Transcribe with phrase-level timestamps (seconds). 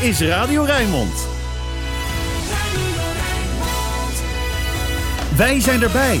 [0.00, 1.28] is Radio Rijnmond.
[5.36, 6.20] Wij zijn erbij.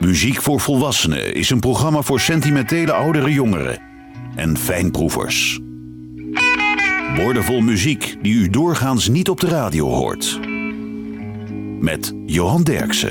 [0.00, 3.78] Muziek voor Volwassenen is een programma voor sentimentele oudere jongeren
[4.34, 5.60] en fijnproevers.
[7.16, 10.40] Woordenvol muziek die u doorgaans niet op de radio hoort.
[11.80, 13.10] Met Johan Derksen.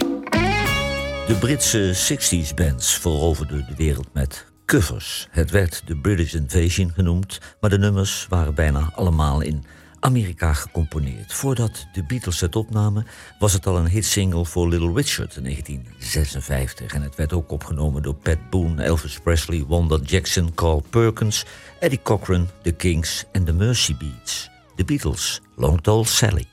[1.27, 5.27] De Britse 60s bands veroverden de wereld met covers.
[5.32, 9.66] Het werd de British Invasion genoemd, maar de nummers waren bijna allemaal in
[9.99, 11.34] Amerika gecomponeerd.
[11.34, 13.08] Voordat de Beatles het opnamen,
[13.39, 16.94] was het al een hitsingle voor Little Richard in 1956.
[16.94, 21.45] En het werd ook opgenomen door Pat Boone, Elvis Presley, Wanda Jackson, Carl Perkins,
[21.80, 24.50] Eddie Cochran, The Kings en The Mercy Beats.
[24.75, 26.52] De Beatles, Long Tall Sally.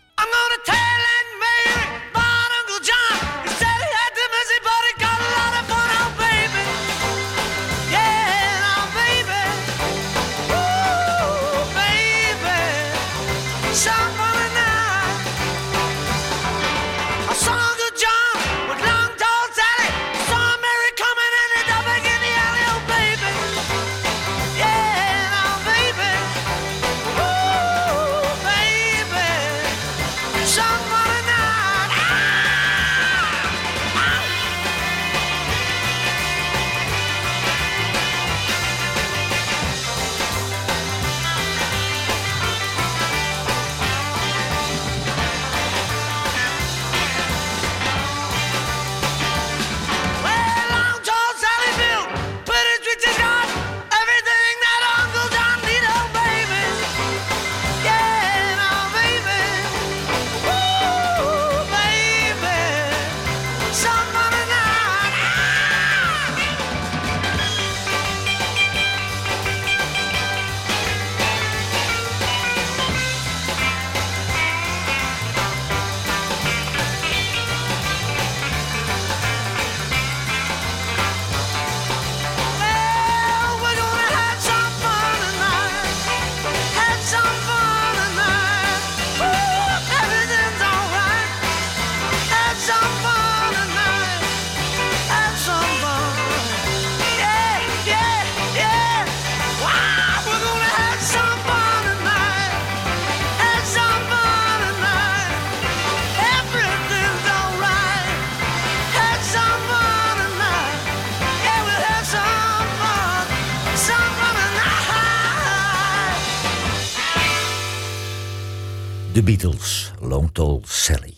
[119.30, 121.14] Beatles, Long Tall Sally.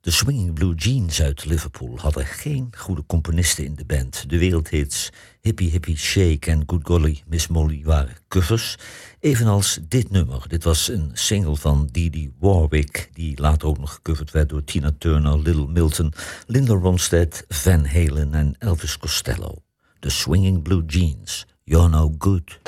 [0.00, 4.30] De Swinging Blue Jeans uit Liverpool hadden geen goede componisten in de band.
[4.30, 5.10] De wereldhits
[5.40, 8.76] Hippie Hippie Shake en Good Golly Miss Molly waren covers.
[9.20, 10.48] Evenals dit nummer.
[10.48, 13.10] Dit was een single van Dee Warwick...
[13.12, 16.12] die later ook nog gecoverd werd door Tina Turner, Little Milton...
[16.46, 19.62] Linda Ronstadt, Van Halen en Elvis Costello.
[20.00, 22.58] The Swinging Blue Jeans, You're No Good.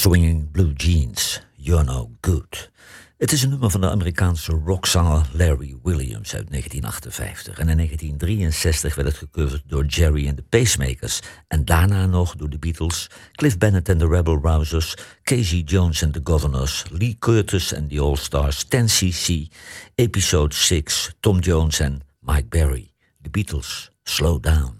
[0.00, 2.70] Swinging Blue Jeans, You're No Good.
[3.18, 7.58] Het is een nummer van de Amerikaanse rockzanger Larry Williams uit 1958.
[7.58, 11.20] En in 1963 werd het gecoverd door Jerry and the Pacemakers.
[11.48, 16.12] En daarna nog door de Beatles, Cliff Bennett and the Rebel Rousers, Casey Jones and
[16.12, 19.54] the Governors, Lee Curtis and the All-Stars, 10cc,
[19.94, 22.92] Episode 6, Tom Jones en Mike Berry.
[23.22, 24.79] The Beatles, Slow Down.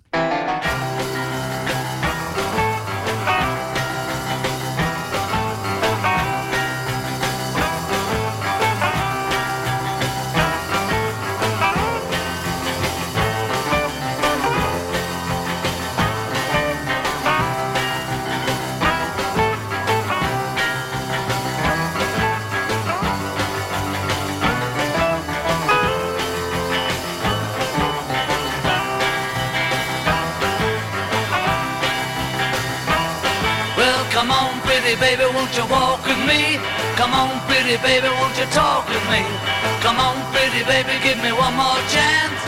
[34.97, 36.59] Baby, won't you walk with me?
[36.97, 39.23] Come on, pretty baby, won't you talk with me?
[39.85, 42.39] Come on, pretty baby, give me one more chance.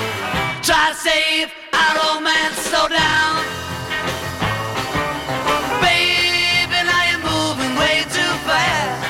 [0.65, 3.43] Try to save our romance, slow down.
[5.85, 9.03] Baby, now you're moving way too fast.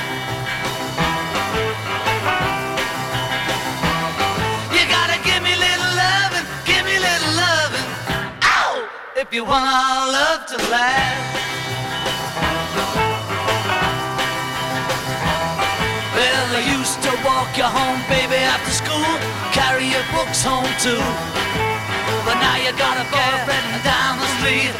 [4.75, 7.87] You gotta give me little loving, give me little loving.
[8.43, 8.89] Ow!
[9.15, 11.42] If you want our love to last.
[17.53, 19.05] Walk you home, baby, after school,
[19.53, 20.97] carry your books home too.
[22.25, 24.73] But now you got a boyfriend down the street.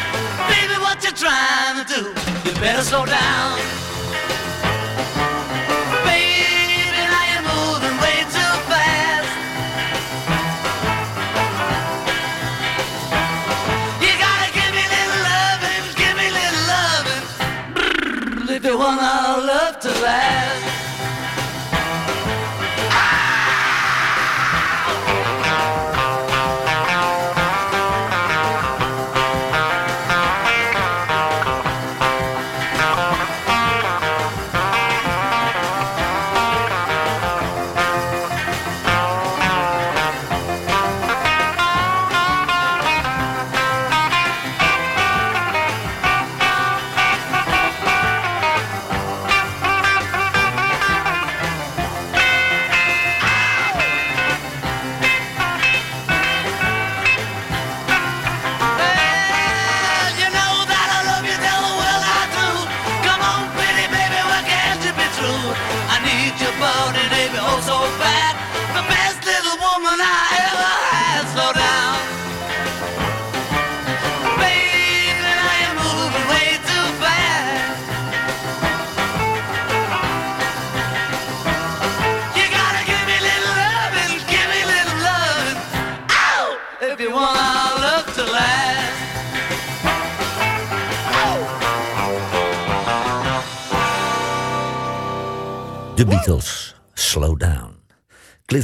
[0.49, 2.09] Baby, what you trying to do?
[2.49, 3.92] You better slow down.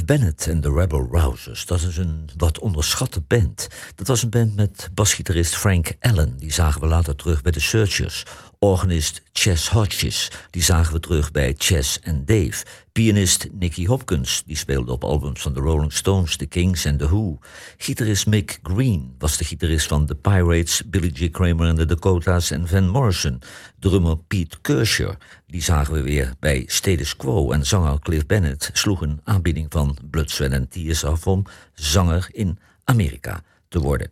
[0.10, 3.68] Bennett en de Rebel Rousers, dat is een wat onderschatte band.
[3.96, 7.60] Dat was een band met basgitarist Frank Allen, die zagen we later terug bij de
[7.60, 8.25] Searchers.
[8.62, 12.66] Organist Chess Hodges, die zagen we terug bij Chess en Dave.
[12.92, 17.08] Pianist Nicky Hopkins, die speelde op albums van de Rolling Stones, The Kings en The
[17.08, 17.39] Who.
[17.78, 21.30] Gitarist Mick Green was de gitarist van The Pirates, Billy J.
[21.30, 23.42] Kramer en de Dakotas en Van Morrison.
[23.80, 27.51] Drummer Pete Kersher, die zagen we weer bij Status Quo.
[27.51, 32.30] En zanger Cliff Bennett sloeg een aanbieding van Blood, Sweat and Tears af om zanger
[32.32, 34.12] in Amerika te worden.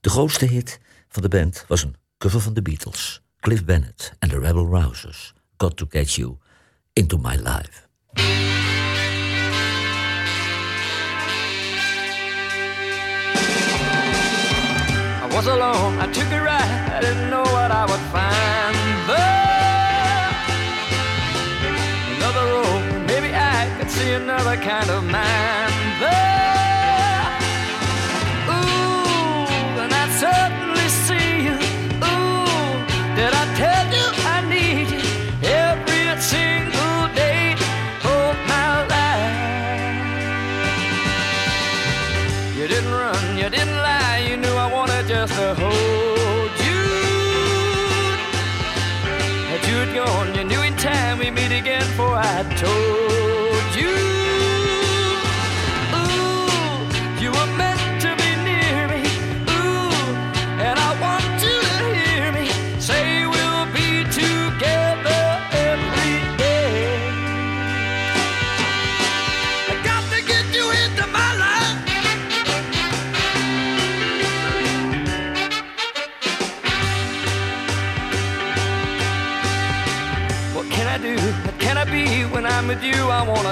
[0.00, 3.23] De grootste hit van de band was een cover van de Beatles.
[3.44, 5.34] Cliff Bennett and the Rebel Rousers.
[5.58, 6.38] Got to Get You
[6.96, 7.86] Into My Life.
[8.16, 8.22] I
[15.30, 18.76] was alone, I took a ride, I didn't know what I would find
[19.12, 20.32] there.
[22.16, 25.70] Another road, maybe I could see another kind of man
[26.00, 26.33] there.
[52.64, 52.93] show.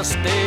[0.03, 0.42] Stay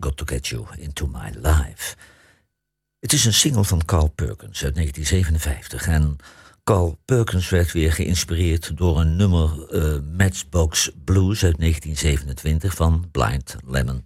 [0.00, 1.96] Got to Get You Into My Life.
[3.00, 5.86] Het is een single van Carl Perkins uit 1957.
[5.86, 6.16] En
[6.64, 13.56] Carl Perkins werd weer geïnspireerd door een nummer eh, Matchbox Blues uit 1927 van Blind
[13.66, 14.04] Lemon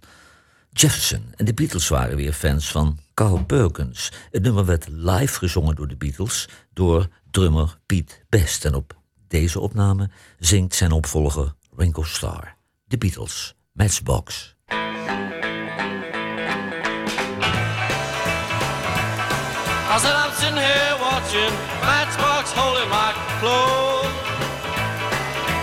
[0.69, 1.33] Jefferson.
[1.35, 4.11] En de Beatles waren weer fans van Carl Perkins.
[4.31, 8.65] Het nummer werd live gezongen door de Beatles door drummer Pete Best.
[8.65, 12.55] En op deze opname zingt zijn opvolger Ringo Starr.
[12.85, 14.52] De Beatles, Matchbox.
[20.43, 24.11] Sitting here watching Matchbox holding my clothes.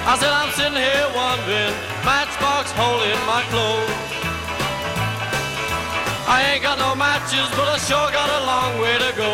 [0.09, 1.77] I said I'm sitting here wondering
[2.09, 3.93] Matchbox holding my clothes.
[6.25, 9.33] I ain't got no matches, but I sure got a long way to go.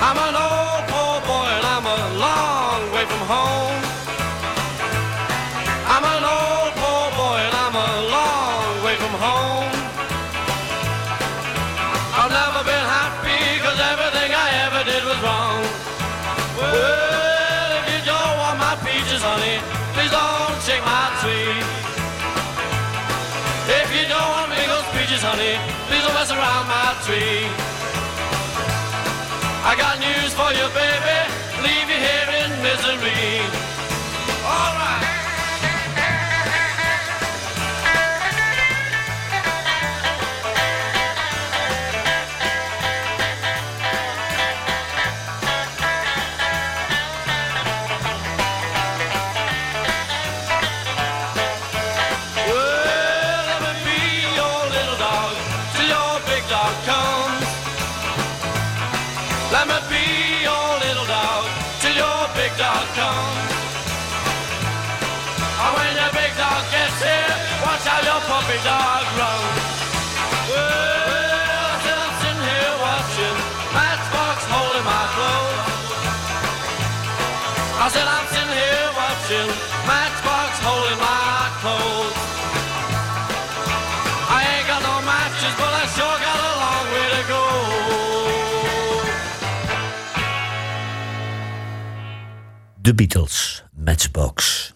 [0.00, 3.80] I'm an old poor boy and I'm a long way from home.
[5.92, 9.73] I'm an old poor boy and I'm a long way from home.
[15.04, 15.60] Was wrong.
[16.56, 19.60] Well, if you don't want my peaches, honey,
[19.92, 21.60] please don't shake my tree.
[23.80, 27.44] If you don't want me those peaches, honey, please don't mess around my tree.
[29.64, 31.18] I got news for you, baby,
[31.64, 33.44] leave you here in misery.
[92.84, 94.72] The Beatles, Matchbox.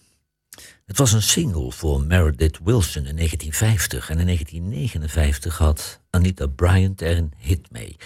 [0.87, 7.01] Het was een single voor Meredith Wilson in 1950 en in 1959 had Anita Bryant
[7.01, 7.97] er een hit mee.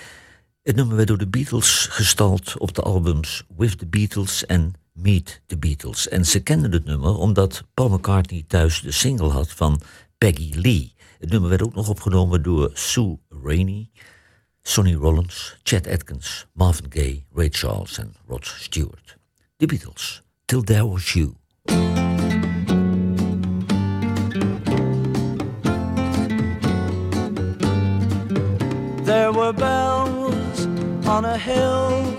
[0.63, 5.43] Het nummer werd door de Beatles gestald op de albums With the Beatles en Meet
[5.47, 6.09] the Beatles.
[6.09, 9.81] En ze kenden het nummer omdat Paul McCartney thuis de single had van
[10.19, 10.95] Peggy Lee.
[11.19, 13.91] Het nummer werd ook nog opgenomen door Sue Rainey,
[14.63, 19.21] Sonny Rollins, Chet Atkins, Marvin Gaye, Ray Charles en Rod Stewart.
[19.63, 21.37] The Beatles, Till There Was You.
[29.05, 30.67] There were bells
[31.07, 32.13] on a hill,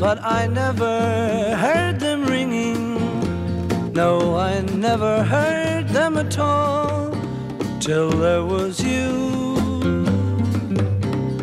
[0.00, 3.92] but I never heard them ringing.
[3.92, 7.16] No, I never heard them at all
[7.78, 10.02] till there was you.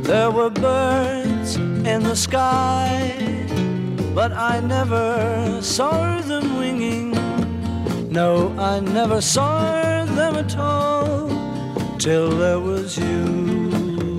[0.02, 3.39] There were birds in the sky,
[4.14, 7.12] but I never saw them winging.
[8.12, 11.30] No, I never saw them at all
[11.98, 14.18] till there was you.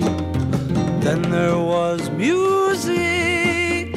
[1.01, 3.95] Then there was music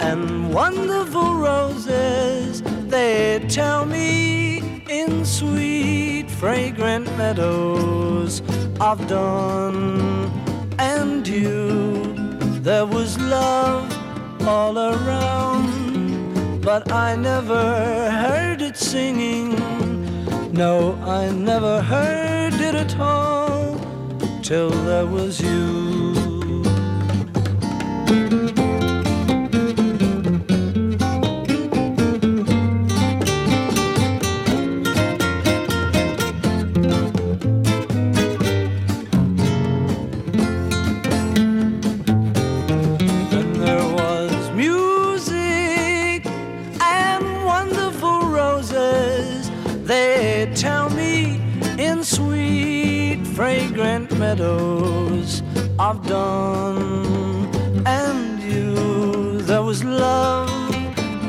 [0.00, 2.62] and wonderful roses.
[2.88, 8.42] They tell me in sweet fragrant meadows
[8.80, 10.30] of dawn
[10.78, 12.14] and you.
[12.60, 13.93] There was love
[14.46, 19.56] all around, but I never heard it singing.
[20.52, 23.80] No, I never heard it at all
[24.42, 26.03] till there was you.
[55.90, 57.46] Of dawn
[57.84, 59.42] and you.
[59.42, 60.50] There was love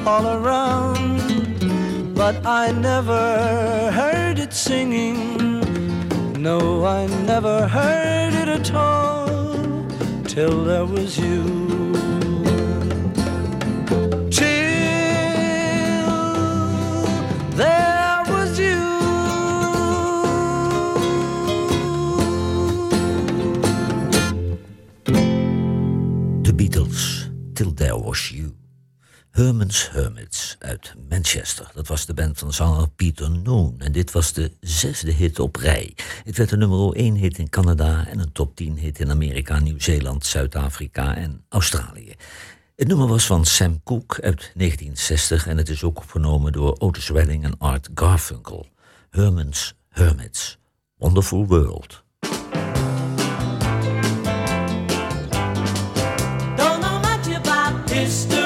[0.08, 5.20] all around, but I never heard it singing.
[6.42, 9.28] No, I never heard it at all
[10.24, 11.65] till there was you.
[29.36, 31.72] Herman's Hermits uit Manchester.
[31.74, 33.76] Dat was de band van zanger Peter Noon.
[33.78, 35.94] En dit was de zesde hit op rij.
[36.24, 39.60] Het werd een nummer 1 hit in Canada en een top 10 hit in Amerika,
[39.60, 42.16] Nieuw-Zeeland, Zuid-Afrika en Australië.
[42.76, 47.10] Het nummer was van Sam Cooke uit 1960 en het is ook opgenomen door Otis
[47.10, 48.68] Redding en Art Garfunkel.
[49.10, 50.58] Herman's Hermits.
[50.98, 52.04] Wonderful World.
[56.56, 58.45] Don't know much about history.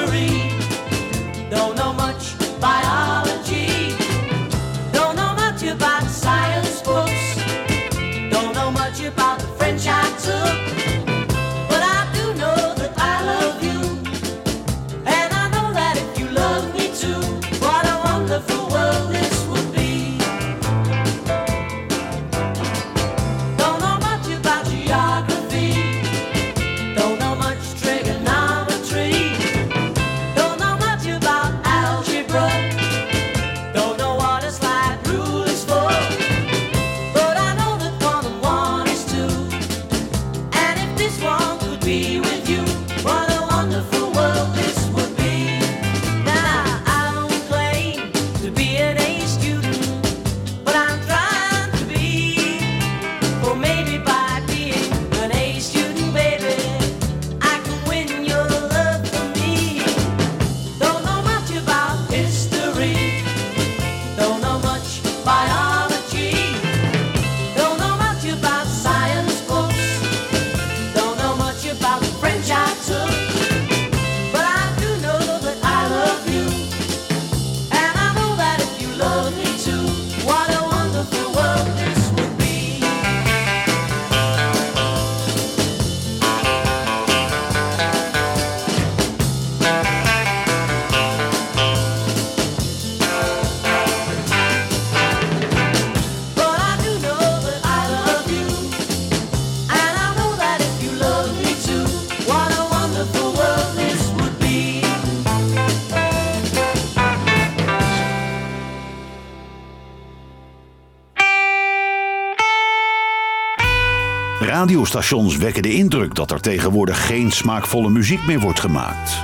[114.60, 119.22] Radiostations wekken de indruk dat er tegenwoordig geen smaakvolle muziek meer wordt gemaakt.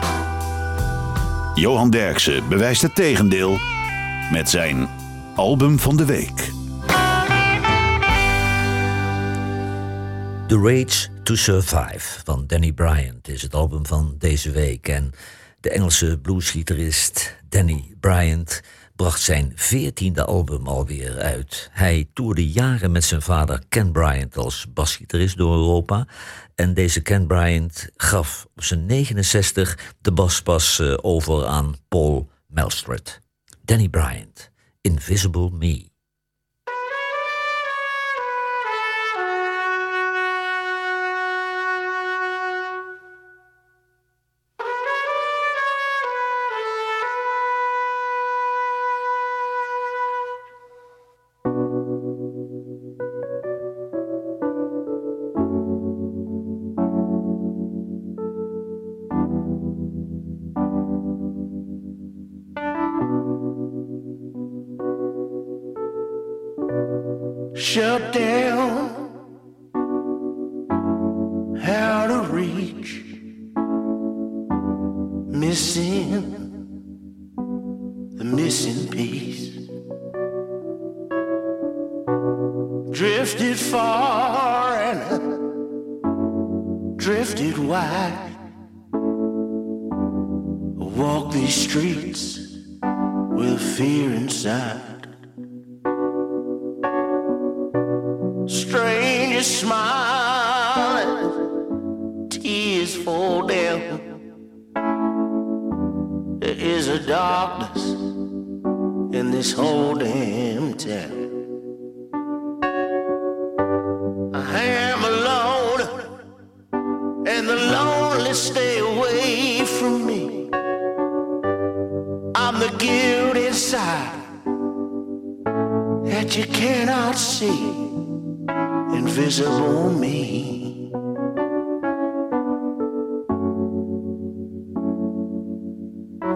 [1.55, 3.59] Johan Derksen bewijst het tegendeel
[4.33, 4.89] met zijn
[5.35, 6.51] album van de week.
[10.47, 14.89] The Rage to Survive van Danny Bryant is het album van deze week.
[14.89, 15.13] En
[15.61, 18.63] de Engelse bluesgitarist Danny Bryant
[18.97, 21.71] bracht zijn veertiende album alweer uit.
[21.73, 26.07] Hij toerde jaren met zijn vader Ken Bryant als basgitarist door Europa.
[26.55, 33.21] En deze Ken Bryant gaf op zijn 69 de baspas eh, over aan Paul Melstred.
[33.65, 35.96] Danny Bryant, Invisible Me.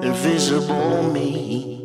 [0.02, 1.79] Invisible me.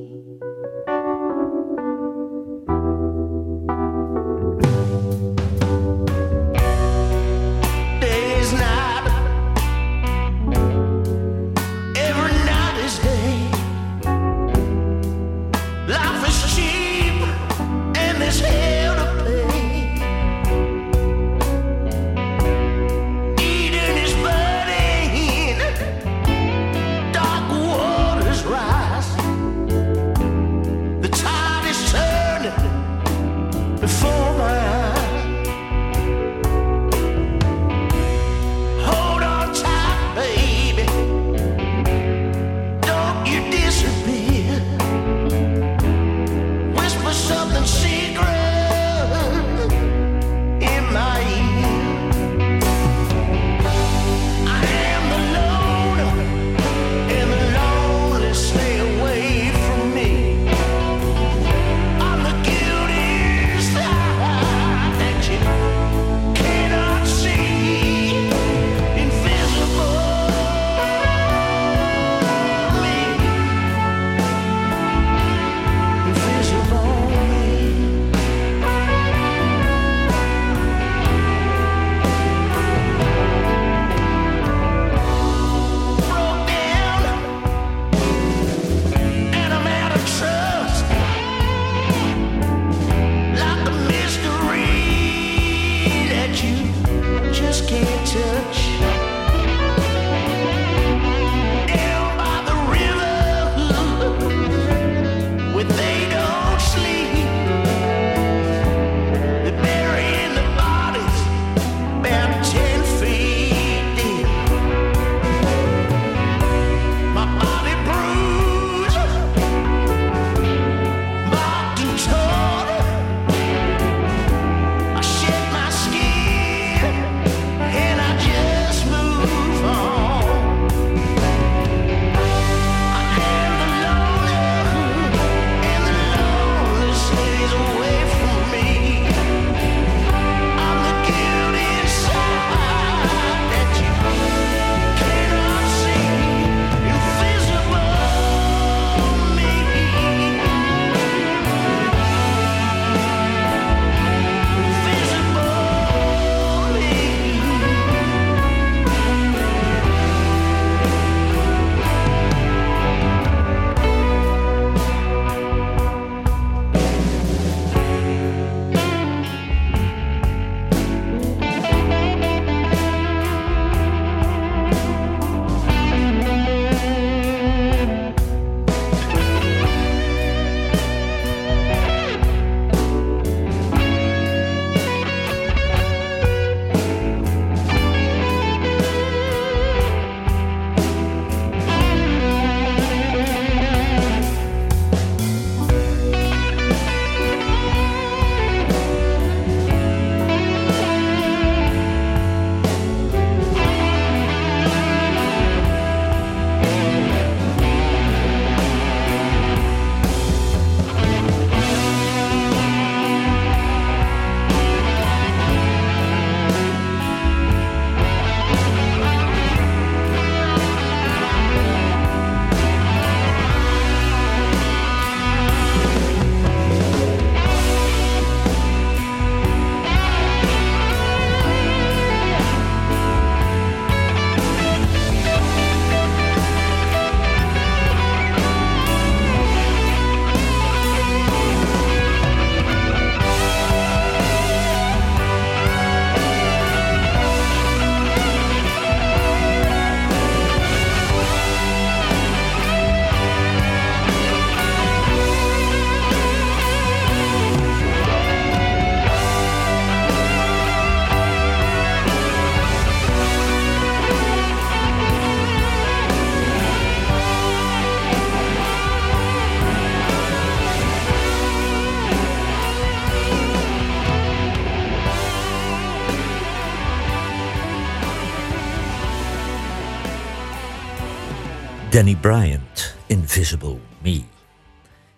[281.95, 284.23] Danny Bryant, Invisible Me.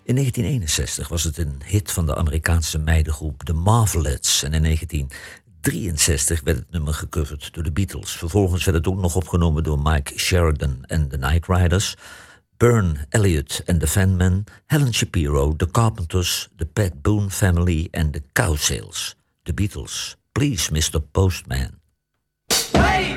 [0.04, 6.42] In 1961 was het een hit van de Amerikaanse meidengroep The Marvelettes en in 1963
[6.44, 8.12] werd het nummer gecoverd door de Beatles.
[8.12, 11.96] Vervolgens werd het ook nog opgenomen door Mike Sheridan en de Night Riders,
[12.58, 18.24] Burn Elliott en The Fanmen, Helen Shapiro, The Carpenters, The Pat Boone Family en The
[18.34, 19.16] Cowsales.
[19.44, 21.00] The Beatles, Please Mr.
[21.00, 21.80] Postman.
[22.72, 23.17] Hey!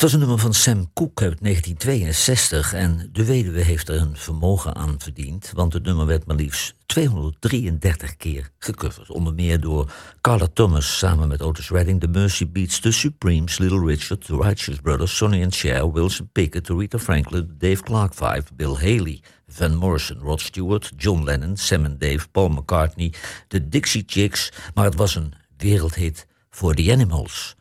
[0.00, 4.16] Het was een nummer van Sam Cooke uit 1962 en de weduwe heeft er een
[4.16, 9.10] vermogen aan verdiend, want het nummer werd maar liefst 233 keer gecoverd.
[9.10, 13.86] Onder meer door Carla Thomas samen met Otis Redding, The Mercy Beats, The Supremes, Little
[13.86, 18.74] Richard, The Righteous Brothers, Sonny and Cher, Wilson Pickett, Rita Franklin, Dave Clark Five, Bill
[18.74, 23.12] Haley, Van Morrison, Rod Stewart, John Lennon, Sam and Dave, Paul McCartney,
[23.48, 27.56] The Dixie Chicks, maar het was een wereldhit voor The Animals.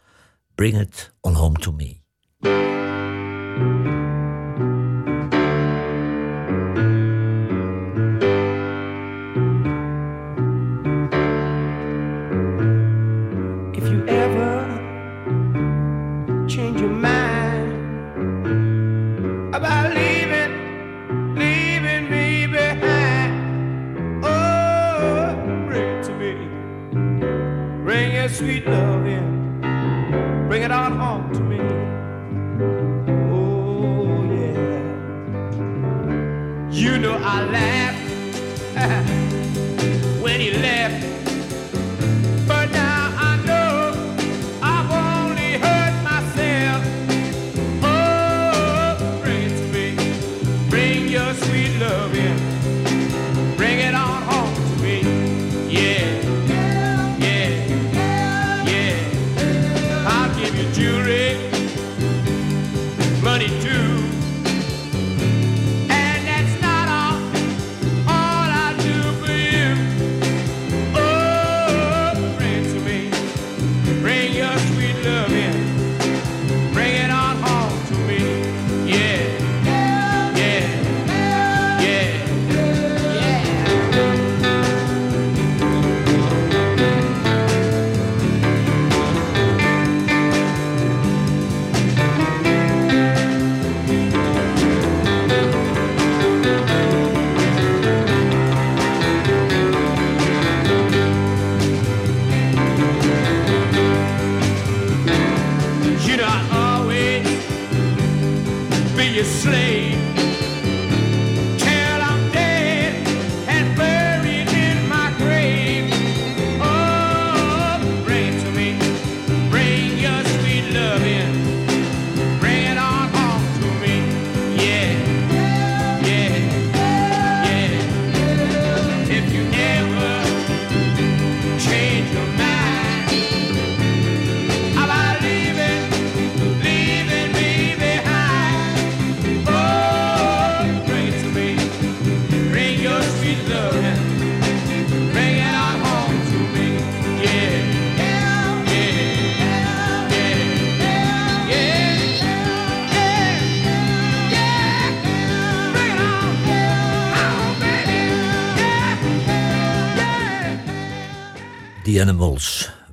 [0.56, 1.99] Bring it on home to me.
[2.42, 3.99] Música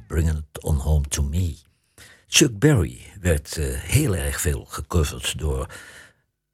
[0.06, 1.56] Bring It On Home To Me.
[2.26, 5.66] Chuck Berry werd eh, heel erg veel gecoverd door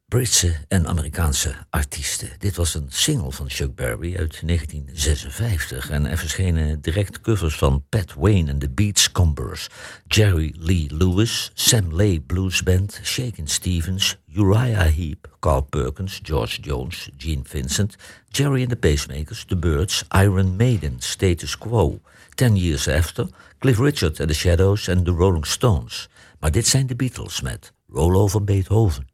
[0.08, 2.30] Britse en Amerikaanse artiesten.
[2.38, 7.84] Dit was een single van Chuck Berry uit 1956 en er verschenen direct covers van
[7.88, 9.68] Pat Wayne en de Beachcombers,
[10.06, 17.08] Jerry Lee Lewis, Sam Lay Blues Band, Shakin' Stevens, Uriah Heep, Carl Perkins, George Jones,
[17.16, 17.96] Gene Vincent,
[18.28, 22.00] Jerry and the Pacemakers, The Birds, Iron Maiden, Status Quo,
[22.34, 23.26] Ten Years After,
[23.58, 26.08] Cliff Richard and the Shadows en The Rolling Stones.
[26.40, 29.11] Maar dit zijn de Beatles met Roll Over Beethoven.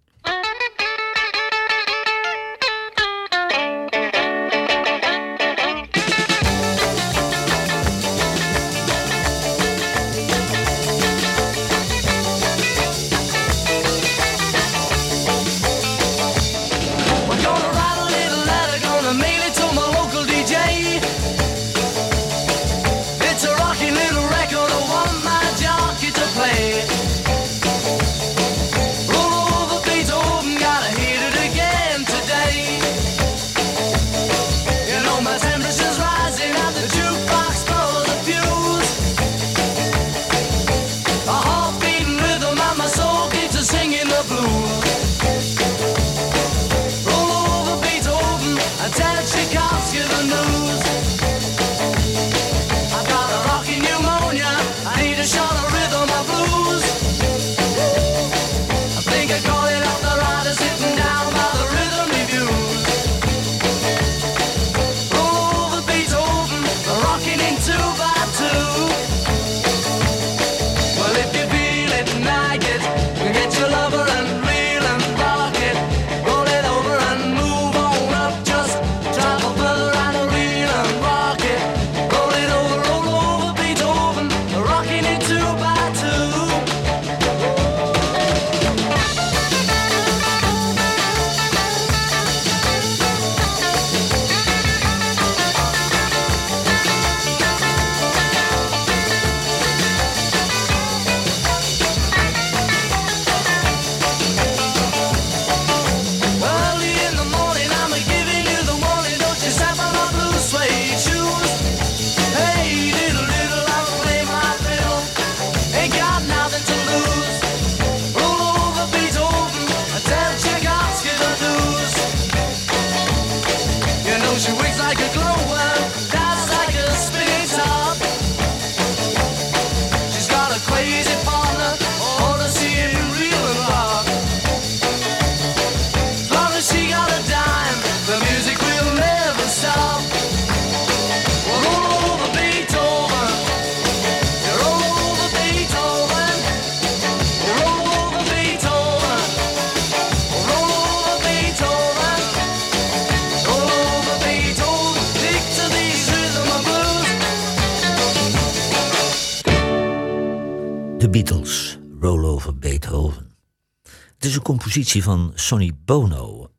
[164.28, 166.50] Is een compositie van Sonny Bono.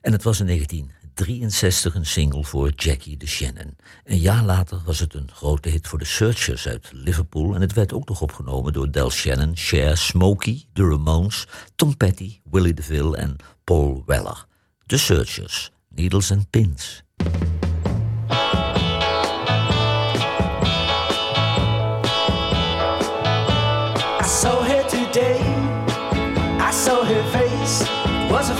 [0.00, 3.76] En het was in 1963 een single voor Jackie de Shannon.
[4.04, 7.54] Een jaar later was het een grote hit voor de Searchers uit Liverpool.
[7.54, 12.40] En het werd ook nog opgenomen door Del Shannon, Cher, Smokey, The Ramones, Tom Petty,
[12.50, 14.46] Willie DeVille en Paul Weller.
[14.86, 17.02] The Searchers, Needles and Pins.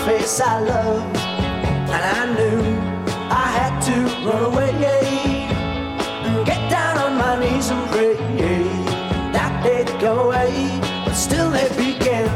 [0.06, 1.16] Face I loved.
[1.94, 2.62] And I knew
[3.44, 4.70] I had to run away.
[6.26, 8.14] And get down on my knees and pray
[9.36, 10.52] that they'd go away.
[11.04, 12.30] But still they began.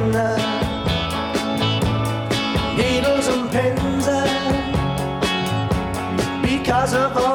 [2.77, 4.07] Needles and pins.
[4.09, 4.27] Uh,
[6.43, 7.30] because of all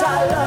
[0.00, 0.39] 杀了。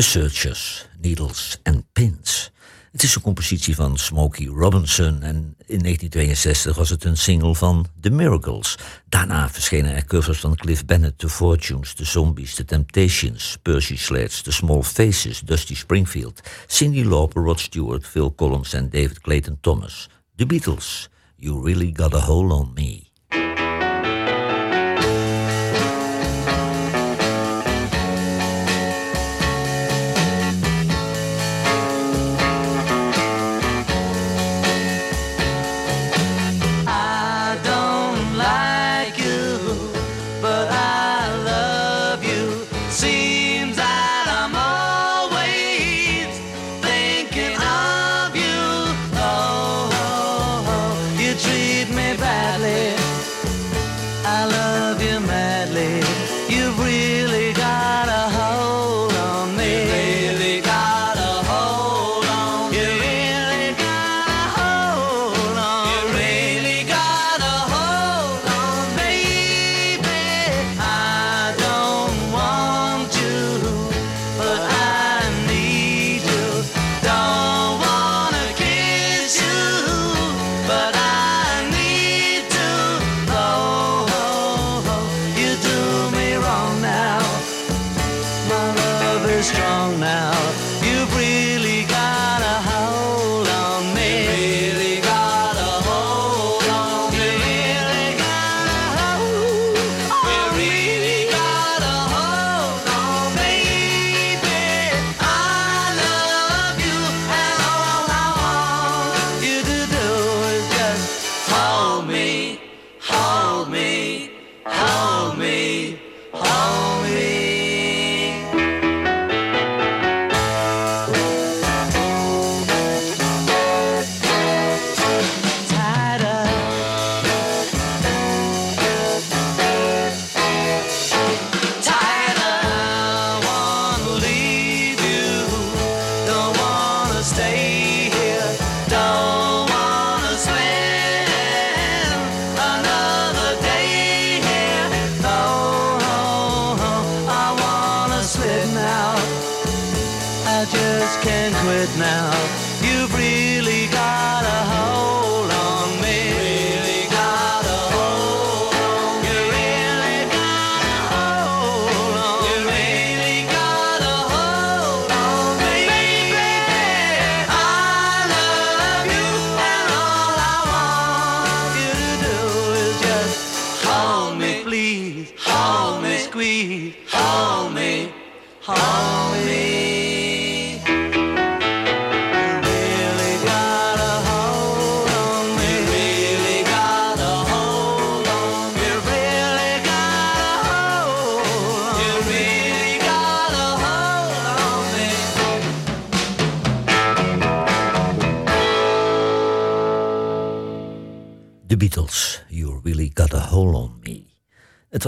[0.00, 2.50] The Searchers, Needles and Pins.
[2.92, 5.36] Het is een compositie van Smokey Robinson en
[5.66, 8.78] in 1962 was het een single van The Miracles.
[9.08, 14.42] Daarna verschenen er covers van Cliff Bennett, The Fortunes, The Zombies, The Temptations, Percy Sledge,
[14.42, 20.08] The Small Faces, Dusty Springfield, Cyndi Lauper, Rod Stewart, Phil Collins en David Clayton Thomas.
[20.36, 23.09] The Beatles, You Really Got a Hold on Me.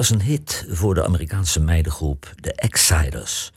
[0.02, 3.52] Was een hit voor de Amerikaanse meidengroep The Exciders.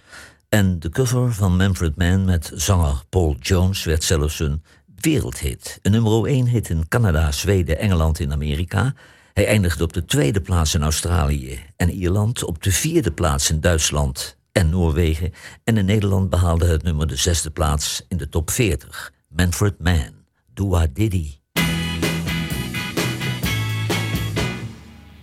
[0.50, 4.64] En de cover van Manfred Mann met zanger Paul Jones werd zelfs een
[4.96, 5.80] wereldhit.
[5.82, 8.94] Een nummer 1 hit in Canada, Zweden, Engeland en Amerika.
[9.34, 13.60] Hij eindigde op de tweede plaats in Australië en Ierland, op de vierde plaats in
[13.60, 15.34] Duitsland en Noorwegen.
[15.64, 19.14] En in Nederland behaalde het nummer de zesde plaats in de top 40.
[19.30, 20.14] Manfred Mann,
[20.54, 21.45] Dua Diddy.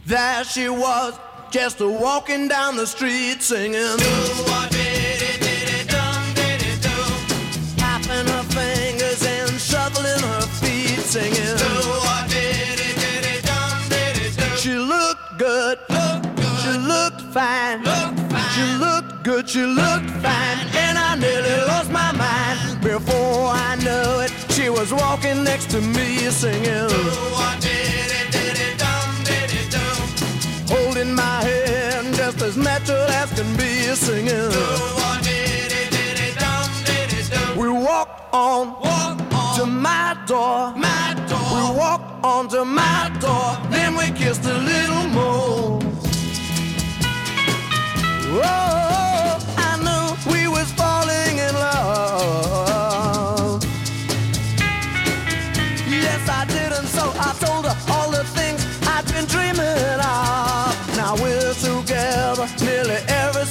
[0.05, 1.14] There she was,
[1.53, 3.98] just a walking down the street singing.
[7.76, 11.57] Tapping her fingers and shuffling her feet singing.
[14.59, 15.78] She looked good,
[16.62, 17.84] she looked fine,
[18.55, 22.82] she looked good, she looked fine, and I nearly lost my mind.
[22.82, 28.01] Before I knew it, she was walking next to me singing.
[31.03, 34.50] Holding my hand just as natural as can be singing.
[37.59, 38.76] We walk on,
[39.57, 40.72] to my door.
[40.76, 41.38] My door.
[41.55, 43.59] We walk on to my door.
[43.70, 45.80] Then we kissed a little more.
[48.34, 53.62] Oh, I knew we was falling in love.
[55.88, 60.72] Yes, I did, and so I told her all the things I'd been dreaming of.
[61.03, 63.41] Now we're together nearly every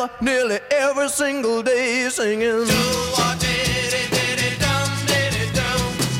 [0.00, 2.66] together nearly every single day singing.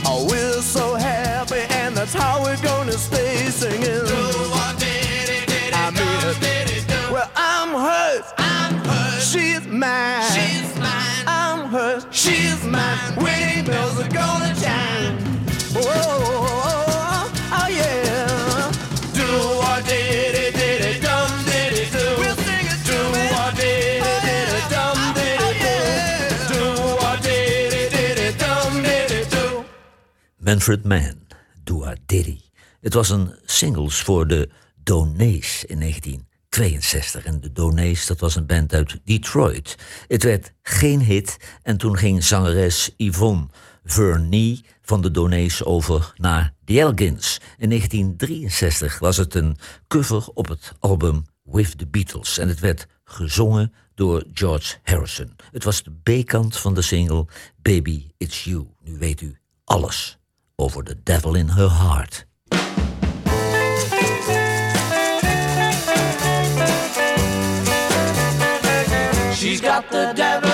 [0.06, 4.06] Oh, we're so happy, and that's how we're gonna stay singing.
[5.72, 7.10] I mean it.
[7.10, 8.32] Well, I'm hers.
[8.38, 9.30] I'm hers.
[9.30, 10.22] She's mine.
[10.32, 11.24] She's mine.
[11.26, 12.06] I'm hers.
[12.10, 13.16] She's mine.
[13.16, 15.39] Wedding bells are gonna chime.
[30.50, 31.26] Manfred Mann,
[31.64, 32.40] Dua Diddy.
[32.80, 34.50] Het was een singles voor de
[34.82, 37.24] Donays in 1962.
[37.24, 39.76] En de Donays, dat was een band uit Detroit.
[40.06, 43.46] Het werd geen hit en toen ging zangeres Yvonne
[43.84, 47.40] Vernie van de Donays over naar The Elgins.
[47.58, 49.56] In 1963 was het een
[49.88, 52.38] cover op het album With the Beatles.
[52.38, 55.36] En het werd gezongen door George Harrison.
[55.52, 57.26] Het was de B-kant van de single
[57.62, 58.66] Baby It's You.
[58.80, 60.19] Nu weet u alles
[60.60, 62.24] over The Devil in Her Heart.
[69.34, 70.49] She's got the devil